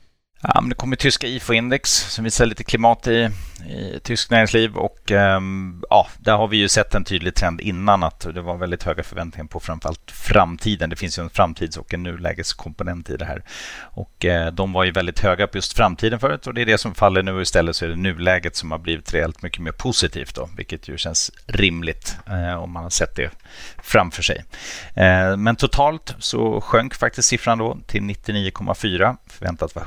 Ja, 0.47 0.61
men 0.61 0.69
det 0.69 0.75
kommer 0.75 0.95
tyska 0.95 1.27
IFO-index 1.27 1.89
som 2.09 2.23
visar 2.23 2.45
lite 2.45 2.63
klimat 2.63 3.07
i, 3.07 3.29
i 3.69 3.99
tyskt 3.99 4.31
näringsliv 4.31 4.75
och 4.75 5.11
um, 5.11 5.83
ja, 5.89 6.07
där 6.17 6.37
har 6.37 6.47
vi 6.47 6.57
ju 6.57 6.67
sett 6.67 6.95
en 6.95 7.03
tydlig 7.03 7.35
trend 7.35 7.61
innan 7.61 8.03
att 8.03 8.19
det 8.33 8.41
var 8.41 8.57
väldigt 8.57 8.83
höga 8.83 9.03
förväntningar 9.03 9.47
på 9.47 9.59
framförallt 9.59 10.11
framtiden. 10.11 10.89
Det 10.89 10.95
finns 10.95 11.19
ju 11.19 11.23
en 11.23 11.29
framtids 11.29 11.77
och 11.77 11.93
en 11.93 12.03
nulägeskomponent 12.03 13.09
i 13.09 13.17
det 13.17 13.25
här. 13.25 13.43
Och 13.81 14.25
uh, 14.25 14.47
de 14.47 14.73
var 14.73 14.83
ju 14.83 14.91
väldigt 14.91 15.19
höga 15.19 15.47
på 15.47 15.57
just 15.57 15.73
framtiden 15.73 16.19
förut 16.19 16.47
och 16.47 16.53
det 16.53 16.61
är 16.61 16.65
det 16.65 16.77
som 16.77 16.95
faller 16.95 17.23
nu 17.23 17.41
istället 17.41 17.75
så 17.75 17.85
är 17.85 17.89
det 17.89 17.95
nuläget 17.95 18.55
som 18.55 18.71
har 18.71 18.79
blivit 18.79 19.13
rejält 19.13 19.41
mycket 19.41 19.61
mer 19.61 19.71
positivt 19.71 20.35
då, 20.35 20.49
vilket 20.57 20.87
ju 20.87 20.97
känns 20.97 21.31
rimligt 21.45 22.17
uh, 22.29 22.55
om 22.55 22.71
man 22.71 22.83
har 22.83 22.89
sett 22.89 23.15
det 23.15 23.31
framför 23.83 24.23
sig. 24.23 24.43
Uh, 24.97 25.37
men 25.37 25.55
totalt 25.55 26.15
så 26.19 26.61
sjönk 26.61 26.95
faktiskt 26.95 27.27
siffran 27.27 27.57
då 27.57 27.77
till 27.87 28.01
99,4 28.01 29.17
förväntat 29.27 29.75
var 29.75 29.83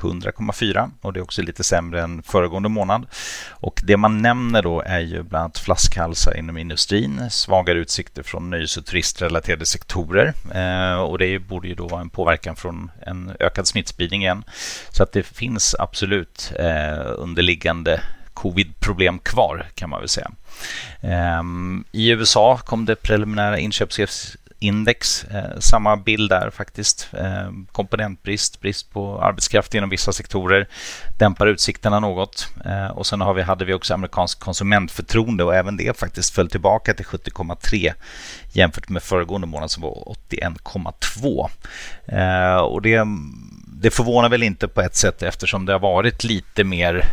100,4 0.52 0.90
och 1.00 1.12
det 1.12 1.20
är 1.20 1.22
också 1.22 1.42
lite 1.42 1.64
sämre 1.64 2.02
än 2.02 2.22
föregående 2.22 2.68
månad. 2.68 3.06
Och 3.50 3.80
det 3.84 3.96
man 3.96 4.22
nämner 4.22 4.62
då 4.62 4.80
är 4.80 5.00
ju 5.00 5.22
bland 5.22 5.42
annat 5.42 5.58
flaskhalsar 5.58 6.36
inom 6.36 6.56
industrin, 6.58 7.30
svagare 7.30 7.78
utsikter 7.78 8.22
från 8.22 8.50
nöjes 8.50 8.76
och 8.76 8.86
turistrelaterade 8.86 9.66
sektorer 9.66 10.34
eh, 10.54 11.00
och 11.00 11.18
det 11.18 11.38
borde 11.38 11.68
ju 11.68 11.74
då 11.74 11.88
vara 11.88 12.00
en 12.00 12.10
påverkan 12.10 12.56
från 12.56 12.90
en 13.06 13.32
ökad 13.40 13.66
smittspridning 13.66 14.22
igen. 14.22 14.44
Så 14.90 15.02
att 15.02 15.12
det 15.12 15.22
finns 15.22 15.76
absolut 15.78 16.52
eh, 16.58 17.12
underliggande 17.16 18.00
covid-problem 18.34 19.18
kvar 19.18 19.66
kan 19.74 19.90
man 19.90 20.00
väl 20.00 20.08
säga. 20.08 20.30
Ehm, 21.00 21.84
I 21.92 22.10
USA 22.10 22.56
kom 22.64 22.84
det 22.84 23.02
preliminära 23.02 23.58
inköpschefs 23.58 24.36
index. 24.58 25.24
Eh, 25.24 25.58
samma 25.58 25.96
bild 25.96 26.30
där 26.30 26.50
faktiskt. 26.50 27.08
Eh, 27.12 27.50
komponentbrist, 27.72 28.60
brist 28.60 28.90
på 28.90 29.20
arbetskraft 29.22 29.74
inom 29.74 29.90
vissa 29.90 30.12
sektorer 30.12 30.68
dämpar 31.18 31.46
utsikterna 31.46 32.00
något. 32.00 32.48
Eh, 32.64 32.86
och 32.86 33.06
sen 33.06 33.20
har 33.20 33.34
vi, 33.34 33.42
hade 33.42 33.64
vi 33.64 33.74
också 33.74 33.94
amerikansk 33.94 34.40
konsumentförtroende 34.40 35.44
och 35.44 35.54
även 35.54 35.76
det 35.76 35.98
faktiskt 35.98 36.34
föll 36.34 36.50
tillbaka 36.50 36.94
till 36.94 37.06
70,3 37.06 37.92
jämfört 38.52 38.88
med 38.88 39.02
föregående 39.02 39.46
månad 39.46 39.70
som 39.70 39.82
var 39.82 40.14
81,2. 40.30 41.48
Och 42.60 42.82
det, 42.82 43.06
det 43.66 43.90
förvånar 43.90 44.28
väl 44.28 44.42
inte 44.42 44.68
på 44.68 44.80
ett 44.80 44.96
sätt 44.96 45.22
eftersom 45.22 45.66
det 45.66 45.72
har 45.72 45.80
varit 45.80 46.24
lite 46.24 46.64
mer 46.64 47.08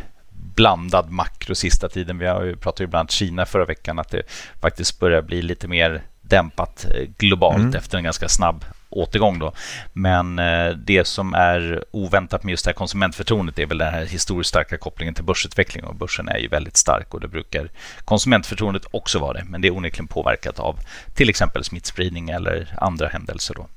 blandad 0.55 1.09
makro 1.11 1.55
sista 1.55 1.89
tiden. 1.89 2.17
Vi 2.17 2.27
har 2.27 2.43
ju 2.43 2.55
pratat 2.55 2.79
ju 2.79 2.87
bland 2.87 2.99
annat 2.99 3.11
Kina 3.11 3.45
förra 3.45 3.65
veckan 3.65 3.99
att 3.99 4.09
det 4.09 4.21
faktiskt 4.61 4.99
börjar 4.99 5.21
bli 5.21 5.41
lite 5.41 5.67
mer 5.67 6.03
dämpat 6.23 6.85
eh, 6.85 7.09
globalt 7.17 7.57
mm. 7.57 7.75
efter 7.75 7.97
en 7.97 8.03
ganska 8.03 8.29
snabb 8.29 8.65
återgång. 8.89 9.39
Då. 9.39 9.53
Men 9.93 10.39
eh, 10.39 10.69
det 10.69 11.07
som 11.07 11.33
är 11.33 11.85
oväntat 11.91 12.43
med 12.43 12.51
just 12.51 12.65
det 12.65 12.69
här 12.69 12.75
konsumentförtroendet 12.75 13.59
är 13.59 13.65
väl 13.65 13.77
den 13.77 13.93
här 13.93 14.05
historiskt 14.05 14.49
starka 14.49 14.77
kopplingen 14.77 15.13
till 15.13 15.23
börsutvecklingen. 15.23 15.89
Och 15.89 15.95
börsen 15.95 16.27
är 16.27 16.37
ju 16.37 16.47
väldigt 16.47 16.77
stark 16.77 17.13
och 17.13 17.19
det 17.19 17.27
brukar 17.27 17.69
konsumentförtroendet 18.05 18.85
också 18.91 19.19
vara 19.19 19.33
det. 19.33 19.43
Men 19.43 19.61
det 19.61 19.67
är 19.67 19.75
onekligen 19.75 20.07
påverkat 20.07 20.59
av 20.59 20.79
till 21.13 21.29
exempel 21.29 21.63
smittspridning 21.63 22.29
eller 22.29 22.75
andra 22.77 23.07
händelser. 23.07 23.55
Då. 23.55 23.67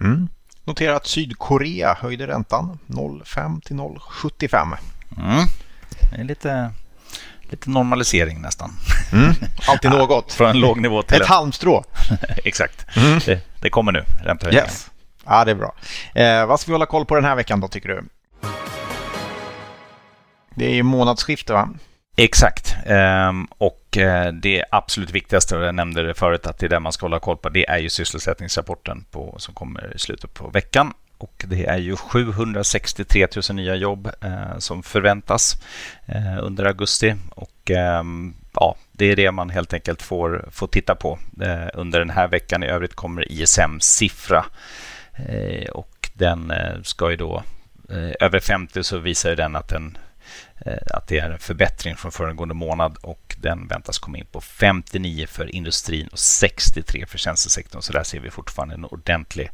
Mm. 0.00 0.28
Notera 0.64 0.96
att 0.96 1.06
Sydkorea 1.06 1.94
höjde 1.94 2.26
räntan 2.26 2.78
0,5 2.86 3.60
till 3.60 3.76
0,75. 3.76 4.76
Mm. 5.16 5.46
Det 6.10 6.20
är 6.20 6.24
lite, 6.24 6.72
lite 7.52 7.70
normalisering 7.70 8.40
nästan. 8.40 8.70
Mm. 9.12 9.34
Alltid 9.68 9.90
något. 9.90 10.32
Från 10.32 10.50
en 10.50 10.60
låg 10.60 10.80
nivå 10.80 11.02
till 11.02 11.22
Ett 11.22 11.28
halmstrå. 11.28 11.84
Exakt. 12.44 12.96
Mm. 12.96 13.20
Det, 13.26 13.40
det 13.60 13.70
kommer 13.70 13.92
nu, 13.92 14.04
räntehöjningen. 14.24 14.66
Yes. 14.66 14.90
Ja, 15.26 15.44
det 15.44 15.50
är 15.50 15.54
bra. 15.54 15.74
Eh, 16.14 16.46
vad 16.46 16.60
ska 16.60 16.70
vi 16.70 16.74
hålla 16.74 16.86
koll 16.86 17.04
på 17.04 17.14
den 17.14 17.24
här 17.24 17.36
veckan 17.36 17.60
då, 17.60 17.68
tycker 17.68 17.88
du? 17.88 18.04
Det 20.54 20.64
är 20.64 20.74
ju 20.74 20.82
månadsskifte, 20.82 21.52
va? 21.52 21.68
Exakt. 22.16 22.76
Ehm, 22.86 23.46
och 23.58 23.98
eh, 23.98 24.32
det 24.32 24.64
absolut 24.70 25.10
viktigaste, 25.10 25.56
och 25.56 25.64
jag 25.64 25.74
nämnde 25.74 26.02
det 26.02 26.14
förut, 26.14 26.46
att 26.46 26.58
det 26.58 26.66
är 26.66 26.70
det 26.70 26.80
man 26.80 26.92
ska 26.92 27.04
hålla 27.04 27.20
koll 27.20 27.36
på, 27.36 27.48
det 27.48 27.68
är 27.68 27.78
ju 27.78 27.90
sysselsättningsrapporten 27.90 29.04
på, 29.10 29.34
som 29.38 29.54
kommer 29.54 29.96
i 29.96 29.98
slutet 29.98 30.34
på 30.34 30.48
veckan. 30.48 30.92
Och 31.22 31.44
det 31.48 31.66
är 31.66 31.78
ju 31.78 31.96
763 31.96 33.26
000 33.50 33.56
nya 33.56 33.74
jobb 33.74 34.10
eh, 34.20 34.58
som 34.58 34.82
förväntas 34.82 35.62
eh, 36.06 36.38
under 36.44 36.64
augusti. 36.64 37.14
Och 37.30 37.70
eh, 37.70 38.02
ja, 38.54 38.76
det 38.92 39.04
är 39.06 39.16
det 39.16 39.32
man 39.32 39.50
helt 39.50 39.72
enkelt 39.72 40.02
får, 40.02 40.48
får 40.50 40.66
titta 40.66 40.94
på 40.94 41.18
eh, 41.42 41.68
under 41.74 41.98
den 41.98 42.10
här 42.10 42.28
veckan. 42.28 42.62
I 42.62 42.66
övrigt 42.66 42.94
kommer 42.94 43.32
ISM-siffra 43.32 44.44
eh, 45.28 45.70
och 45.70 46.10
den 46.14 46.50
eh, 46.50 46.82
ska 46.82 47.10
ju 47.10 47.16
då 47.16 47.42
eh, 47.90 48.12
över 48.26 48.40
50 48.40 48.82
så 48.82 48.98
visar 48.98 49.36
den 49.36 49.56
att 49.56 49.68
den 49.68 49.98
att 50.86 51.06
det 51.06 51.18
är 51.18 51.30
en 51.30 51.38
förbättring 51.38 51.96
från 51.96 52.12
föregående 52.12 52.54
månad 52.54 52.96
och 53.00 53.36
den 53.38 53.68
väntas 53.68 53.98
komma 53.98 54.18
in 54.18 54.26
på 54.32 54.40
59 54.40 55.26
för 55.26 55.54
industrin 55.54 56.08
och 56.08 56.18
63 56.18 57.06
för 57.06 57.18
tjänstesektorn. 57.18 57.82
Så 57.82 57.92
där 57.92 58.02
ser 58.02 58.20
vi 58.20 58.30
fortfarande 58.30 58.74
en 58.74 58.84
ordentlig 58.84 59.50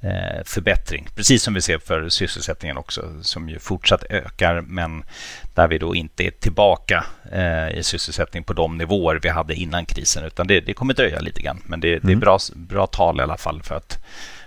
eh, 0.00 0.44
förbättring. 0.44 1.08
Precis 1.14 1.42
som 1.42 1.54
vi 1.54 1.60
ser 1.60 1.78
för 1.78 2.08
sysselsättningen 2.08 2.76
också 2.76 3.22
som 3.22 3.48
ju 3.48 3.58
fortsatt 3.58 4.04
ökar 4.10 4.60
men 4.60 5.04
där 5.54 5.68
vi 5.68 5.78
då 5.78 5.94
inte 5.94 6.24
är 6.24 6.30
tillbaka 6.30 7.04
eh, 7.32 7.78
i 7.78 7.82
sysselsättning 7.82 8.44
på 8.44 8.52
de 8.52 8.78
nivåer 8.78 9.20
vi 9.22 9.28
hade 9.28 9.54
innan 9.54 9.86
krisen 9.86 10.24
utan 10.24 10.46
det, 10.46 10.60
det 10.60 10.74
kommer 10.74 10.94
dröja 10.94 11.20
lite 11.20 11.42
grann. 11.42 11.62
Men 11.66 11.80
det, 11.80 11.88
det 11.88 11.94
är 11.94 12.04
mm. 12.04 12.20
bra, 12.20 12.38
bra 12.54 12.86
tal 12.86 13.20
i 13.20 13.22
alla 13.22 13.36
fall 13.36 13.62
för 13.62 13.74
att, 13.74 13.98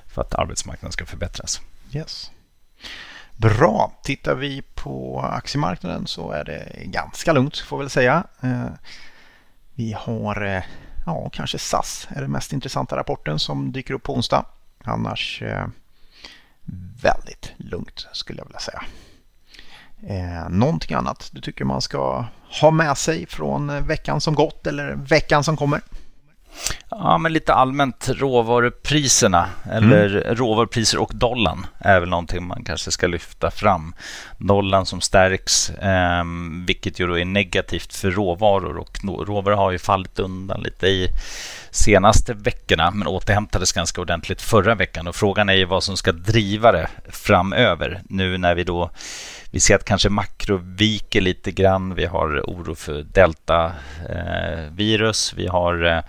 för 0.08 0.22
att 0.22 0.34
arbetsmarknaden 0.34 0.92
ska 0.92 1.06
förbättras. 1.06 1.62
Yes. 1.92 2.32
Bra. 3.36 3.92
Tittar 4.04 4.36
vi 4.36 4.62
på 4.76 5.22
aktiemarknaden 5.22 6.08
så 6.08 6.32
är 6.32 6.44
det 6.44 6.86
ganska 6.86 7.34
lugnt 7.34 7.58
får 7.58 7.78
vi 7.78 7.84
väl 7.84 7.90
säga. 7.90 8.24
Eh, 8.42 8.68
vi 9.74 9.94
har 9.94 10.46
eh, 10.46 10.64
ja, 11.06 11.30
kanske 11.34 11.58
SAS 11.58 12.08
är 12.10 12.22
den 12.22 12.32
mest 12.32 12.54
intressanta 12.54 12.98
rapporten 12.98 13.40
som 13.40 13.72
dyker 13.72 13.94
upp 13.94 14.04
på 14.04 14.14
onsdag. 14.14 14.46
Annars 14.84 15.42
eh, 15.42 15.68
väldigt 17.02 17.54
lugnt 17.58 18.08
skulle 18.12 18.40
jag 18.40 18.46
vilja 18.46 18.60
säga. 18.60 18.84
någonting 20.50 20.96
annat 20.96 21.30
du 21.32 21.42
tycker 21.42 21.66
man 21.66 21.82
ska 21.82 22.26
ha 22.62 22.72
med 22.72 22.98
sig 22.98 23.26
från 23.26 23.88
veckan 23.88 24.22
som 24.22 24.36
gått 24.36 24.68
eller 24.68 24.96
veckan 24.96 25.44
som 25.44 25.58
kommer? 25.58 25.82
Ja, 26.90 27.18
men 27.18 27.34
lite 27.34 27.54
allmänt 27.54 28.10
råvarupriserna 28.10 29.50
eller 29.72 30.10
mm. 30.10 30.36
råvarupriser 30.36 30.98
och 30.98 31.12
dollarn 31.14 31.66
är 31.80 32.00
väl 32.00 32.10
någonting 32.10 32.48
man 32.48 32.64
kanske 32.64 32.92
ska 32.92 33.08
lyfta 33.08 33.52
fram. 33.52 33.96
Dollarn 34.38 34.86
som 34.86 35.02
stärks, 35.02 35.70
eh, 35.70 36.24
vilket 36.66 37.00
ju 37.00 37.08
då 37.08 37.20
är 37.20 37.26
negativt 37.26 37.96
för 37.96 38.12
råvaror 38.12 38.78
och 38.78 39.00
råvaror 39.28 39.56
har 39.56 39.72
ju 39.72 39.80
fallit 39.80 40.20
undan 40.20 40.62
lite 40.62 40.88
i 40.88 41.10
senaste 41.72 42.34
veckorna 42.34 42.92
men 42.92 43.08
återhämtades 43.08 43.72
ganska 43.72 44.02
ordentligt 44.02 44.42
förra 44.42 44.76
veckan 44.76 45.08
och 45.08 45.16
frågan 45.16 45.50
är 45.50 45.54
ju 45.54 45.66
vad 45.66 45.84
som 45.84 45.98
ska 45.98 46.12
driva 46.12 46.72
det 46.72 46.88
framöver 47.10 48.02
nu 48.10 48.38
när 48.38 48.56
vi 48.56 48.64
då 48.64 48.90
vi 49.54 49.60
ser 49.60 49.76
att 49.76 49.86
kanske 49.86 50.10
makro 50.10 50.62
viker 50.64 51.22
lite 51.22 51.52
grann. 51.52 51.96
Vi 51.96 52.06
har 52.06 52.44
oro 52.48 52.76
för 52.76 53.04
deltavirus. 53.04 55.34
vi 55.36 55.48
har 55.48 55.86
eh, 55.86 56.00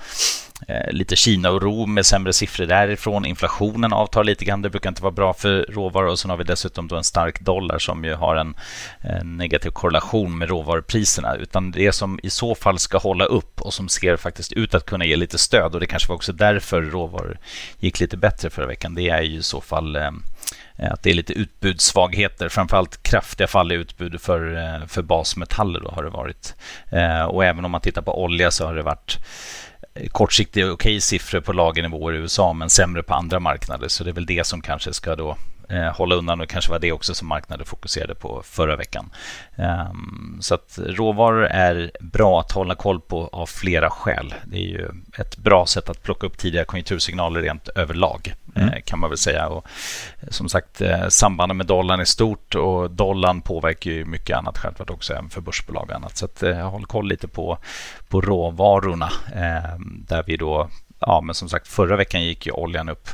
Eh, 0.68 0.92
lite 0.92 1.16
Kina-oro 1.16 1.86
med 1.86 2.06
sämre 2.06 2.32
siffror 2.32 2.66
därifrån. 2.66 3.26
Inflationen 3.26 3.92
avtar 3.92 4.24
lite 4.24 4.44
grann. 4.44 4.62
Det 4.62 4.70
brukar 4.70 4.88
inte 4.88 5.02
vara 5.02 5.12
bra 5.12 5.34
för 5.34 5.66
råvaror. 5.68 6.08
Och 6.08 6.18
sen 6.18 6.30
har 6.30 6.36
vi 6.36 6.44
dessutom 6.44 6.88
då 6.88 6.96
en 6.96 7.04
stark 7.04 7.40
dollar 7.40 7.78
som 7.78 8.04
ju 8.04 8.14
har 8.14 8.36
en, 8.36 8.54
en 9.00 9.36
negativ 9.36 9.70
korrelation 9.70 10.38
med 10.38 10.48
råvarupriserna. 10.48 11.34
Utan 11.34 11.70
det 11.70 11.92
som 11.92 12.20
i 12.22 12.30
så 12.30 12.54
fall 12.54 12.78
ska 12.78 12.98
hålla 12.98 13.24
upp 13.24 13.60
och 13.60 13.74
som 13.74 13.88
ser 13.88 14.16
faktiskt 14.16 14.52
ut 14.52 14.74
att 14.74 14.86
kunna 14.86 15.04
ge 15.04 15.16
lite 15.16 15.38
stöd 15.38 15.74
och 15.74 15.80
det 15.80 15.86
kanske 15.86 16.08
var 16.08 16.16
också 16.16 16.32
därför 16.32 16.82
råvaror 16.82 17.38
gick 17.78 18.00
lite 18.00 18.16
bättre 18.16 18.50
förra 18.50 18.66
veckan. 18.66 18.94
Det 18.94 19.08
är 19.08 19.22
ju 19.22 19.38
i 19.38 19.42
så 19.42 19.60
fall 19.60 19.96
eh, 19.96 20.10
att 20.76 21.02
det 21.02 21.10
är 21.10 21.14
lite 21.14 21.32
utbudssvagheter, 21.32 22.48
framförallt 22.48 23.02
kraftiga 23.02 23.46
fall 23.46 23.72
i 23.72 23.74
utbud 23.74 24.20
för, 24.20 24.56
eh, 24.56 24.86
för 24.86 25.02
basmetaller 25.02 25.80
då 25.80 25.90
har 25.90 26.02
det 26.02 26.10
varit. 26.10 26.54
Och 27.28 27.44
även 27.44 27.64
om 27.64 27.70
man 27.70 27.80
tittar 27.80 28.02
på 28.02 28.22
olja 28.22 28.50
så 28.50 28.66
har 28.66 28.74
det 28.74 28.82
varit 28.82 29.18
Eh, 29.94 30.08
kortsiktiga 30.08 30.64
okej 30.64 30.74
okay 30.74 31.00
siffror 31.00 31.40
på 31.40 31.52
lagernivåer 31.52 32.14
i 32.14 32.16
USA 32.16 32.52
men 32.52 32.70
sämre 32.70 33.02
på 33.02 33.14
andra 33.14 33.40
marknader. 33.40 33.88
Så 33.88 34.04
det 34.04 34.10
är 34.10 34.14
väl 34.14 34.26
det 34.26 34.46
som 34.46 34.60
kanske 34.60 34.92
ska 34.92 35.16
då 35.16 35.36
eh, 35.68 35.96
hålla 35.96 36.14
undan 36.14 36.40
och 36.40 36.48
kanske 36.48 36.70
var 36.70 36.78
det 36.78 36.92
också 36.92 37.14
som 37.14 37.28
marknaden 37.28 37.66
fokuserade 37.66 38.14
på 38.14 38.42
förra 38.44 38.76
veckan. 38.76 39.10
Um, 39.56 40.38
så 40.40 40.54
att 40.54 40.78
råvaror 40.86 41.44
är 41.44 41.90
bra 42.00 42.40
att 42.40 42.52
hålla 42.52 42.74
koll 42.74 43.00
på 43.00 43.28
av 43.32 43.46
flera 43.46 43.90
skäl. 43.90 44.34
Det 44.44 44.56
är 44.56 44.68
ju 44.68 44.88
ett 45.18 45.36
bra 45.36 45.66
sätt 45.66 45.88
att 45.88 46.02
plocka 46.02 46.26
upp 46.26 46.38
tidiga 46.38 46.64
konjunktursignaler 46.64 47.42
rent 47.42 47.68
överlag 47.68 48.34
mm. 48.54 48.68
eh, 48.68 48.80
kan 48.80 48.98
man 48.98 49.10
väl 49.10 49.18
säga. 49.18 49.48
Och, 49.48 49.66
som 50.28 50.48
sagt, 50.48 50.80
eh, 50.80 51.08
sambandet 51.08 51.56
med 51.56 51.66
dollarn 51.66 52.00
är 52.00 52.04
stort 52.04 52.54
och 52.54 52.90
dollarn 52.90 53.40
påverkar 53.40 53.90
ju 53.90 54.04
mycket 54.04 54.36
annat 54.36 54.58
självklart 54.58 54.90
också 54.90 55.12
även 55.12 55.30
för 55.30 55.40
börsbolag 55.40 55.90
och 55.90 55.96
annat. 55.96 56.16
Så 56.16 56.24
att, 56.24 56.42
eh, 56.42 56.70
håll 56.70 56.86
koll 56.86 57.08
lite 57.08 57.28
på, 57.28 57.58
på 58.08 58.20
råvarorna 58.20 59.12
ehm, 59.34 60.04
där 60.08 60.24
vi 60.26 60.36
då 60.36 60.68
ja, 61.06 61.20
men 61.20 61.34
som 61.34 61.48
sagt 61.48 61.68
förra 61.68 61.96
veckan 61.96 62.22
gick 62.22 62.46
ju 62.46 62.52
oljan 62.52 62.88
upp, 62.88 63.08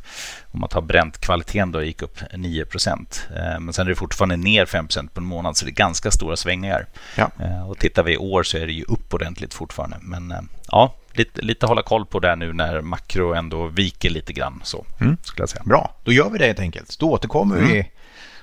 om 0.50 0.60
man 0.60 0.68
tar 0.68 0.80
bräntkvaliteten 0.80 1.72
då, 1.72 1.82
gick 1.82 2.02
upp 2.02 2.18
9 2.36 2.64
eh, 2.86 3.60
Men 3.60 3.72
sen 3.72 3.86
är 3.86 3.90
det 3.90 3.96
fortfarande 3.96 4.36
ner 4.36 4.66
5 4.66 4.86
på 4.86 5.20
en 5.20 5.24
månad, 5.24 5.56
så 5.56 5.64
det 5.64 5.70
är 5.70 5.74
ganska 5.74 6.10
stora 6.10 6.36
svängningar. 6.36 6.86
Ja. 7.16 7.30
Eh, 7.40 7.70
och 7.70 7.78
tittar 7.78 8.02
vi 8.02 8.12
i 8.12 8.16
år 8.16 8.42
så 8.42 8.56
är 8.56 8.66
det 8.66 8.72
ju 8.72 8.84
upp 8.84 9.14
ordentligt 9.14 9.54
fortfarande. 9.54 9.96
Men 10.00 10.30
eh, 10.30 10.40
ja, 10.68 10.94
lite, 11.12 11.42
lite 11.42 11.66
hålla 11.66 11.82
koll 11.82 12.06
på 12.06 12.20
det 12.20 12.36
nu 12.36 12.52
när 12.52 12.80
makro 12.80 13.34
ändå 13.34 13.66
viker 13.66 14.10
lite 14.10 14.32
grann. 14.32 14.60
Så, 14.64 14.86
mm. 15.00 15.16
skulle 15.22 15.42
jag 15.42 15.48
säga. 15.48 15.62
Bra, 15.64 15.94
då 16.04 16.12
gör 16.12 16.30
vi 16.30 16.38
det 16.38 16.46
helt 16.46 16.60
enkelt. 16.60 16.98
Då 16.98 17.10
återkommer 17.10 17.56
mm. 17.56 17.68
vi 17.68 17.90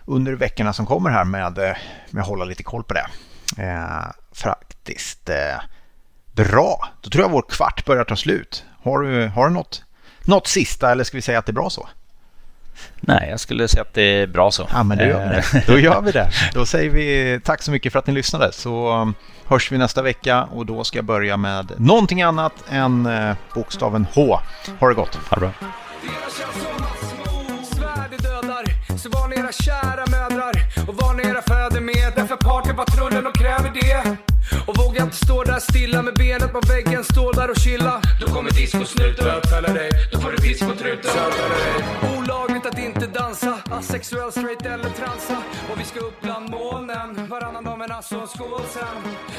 under 0.05 0.33
veckorna 0.33 0.73
som 0.73 0.85
kommer 0.85 1.09
här 1.09 1.25
med, 1.25 1.77
med 2.09 2.21
att 2.21 2.27
hålla 2.27 2.45
lite 2.45 2.63
koll 2.63 2.83
på 2.83 2.93
det. 2.93 3.07
Eh, 3.57 4.11
faktiskt. 4.31 5.29
Eh, 5.29 5.61
bra, 6.31 6.89
då 7.01 7.09
tror 7.09 7.23
jag 7.23 7.31
vår 7.31 7.45
kvart 7.49 7.85
börjar 7.85 8.03
ta 8.03 8.15
slut. 8.15 8.65
Har 8.87 8.99
du, 8.99 9.27
har 9.27 9.47
du 9.47 9.53
något, 9.53 9.83
något 10.25 10.47
sista 10.47 10.91
eller 10.91 11.03
ska 11.03 11.17
vi 11.17 11.21
säga 11.21 11.39
att 11.39 11.45
det 11.45 11.51
är 11.51 11.53
bra 11.53 11.69
så? 11.69 11.87
Nej, 12.95 13.27
jag 13.29 13.39
skulle 13.39 13.67
säga 13.67 13.81
att 13.81 13.93
det 13.93 14.01
är 14.01 14.27
bra 14.27 14.51
så. 14.51 14.67
Ja, 14.71 14.83
men 14.83 14.97
då 14.97 15.03
gör 15.03 15.23
vi 15.23 15.29
det. 15.29 15.57
Eh. 15.57 15.63
Då 15.67 15.79
gör 15.79 16.01
vi 16.01 16.11
det. 16.11 16.29
Då 16.53 16.65
säger 16.65 16.89
vi 16.89 17.39
tack 17.43 17.61
så 17.61 17.71
mycket 17.71 17.91
för 17.91 17.99
att 17.99 18.07
ni 18.07 18.13
lyssnade. 18.13 18.51
Så 18.51 19.01
um, 19.01 19.15
hörs 19.45 19.71
vi 19.71 19.77
nästa 19.77 20.01
vecka 20.01 20.43
och 20.43 20.65
då 20.65 20.83
ska 20.83 20.97
jag 20.97 21.05
börja 21.05 21.37
med 21.37 21.71
någonting 21.77 22.21
annat 22.21 22.53
än 22.69 23.05
uh, 23.05 23.35
bokstaven 23.53 24.07
H. 24.13 24.39
Ha 24.79 24.87
det 24.87 24.93
gott. 24.93 25.15
Ha 25.15 25.35
det 25.35 25.39
bra. 25.39 25.51
Och 35.07 35.13
vågar 35.13 35.13
inte 35.13 35.25
stå 35.25 35.43
där 35.43 35.59
stilla 35.59 36.01
med 36.01 36.13
benet 36.13 36.51
på 36.51 36.59
väggen, 36.67 37.03
stå 37.03 37.31
där 37.31 37.49
och 37.49 37.57
chilla. 37.57 38.01
Då 38.19 38.27
kommer 38.27 38.51
discosnuten. 38.51 39.25
Bötfälla 39.25 39.73
dig, 39.73 39.89
då 40.11 40.19
får 40.19 40.31
du 40.31 40.37
piss 40.37 40.59
på 40.59 40.75
truten. 40.75 41.11
Olagligt 42.17 42.65
att 42.65 42.79
inte 42.79 43.07
dansa, 43.07 43.59
asexuell, 43.71 44.31
straight 44.31 44.65
eller 44.65 44.89
transa. 44.89 45.37
Och 45.71 45.79
vi 45.79 45.83
ska 45.83 45.99
upp 45.99 46.21
bland 46.21 46.49
molnen, 46.49 47.27
varannan 47.29 47.63
dag 47.63 47.77
men 47.77 47.91
alltså 47.91 48.15
en 48.19 48.27
skål 48.27 48.61
sen. 48.69 48.97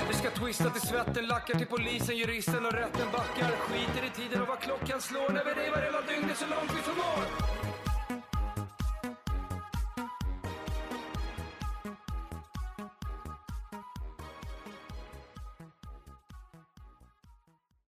Vi 0.08 0.14
ska 0.14 0.30
twista 0.30 0.70
till 0.70 0.88
svetten, 0.88 1.26
lackar 1.26 1.54
till 1.58 1.66
polisen, 1.66 2.16
juristen 2.16 2.66
och 2.66 2.72
rätten 2.72 3.08
backar. 3.12 3.50
Skiter 3.66 4.02
i 4.08 4.10
tiden 4.20 4.42
och 4.42 4.48
vad 4.48 4.60
klockan 4.60 5.00
slår 5.00 5.28
när 5.32 5.44
vi 5.44 5.52
revar 5.60 5.80
hela 5.88 6.00
dygnet 6.10 6.36
så 6.38 6.46
långt 6.54 6.70
vi 6.76 6.82
förmår. 6.88 7.47